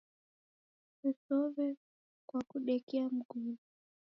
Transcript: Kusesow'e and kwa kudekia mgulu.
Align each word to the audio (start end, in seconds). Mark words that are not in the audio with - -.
Kusesow'e 0.97 1.65
and 1.67 1.77
kwa 2.27 2.39
kudekia 2.49 3.03
mgulu. 3.15 3.57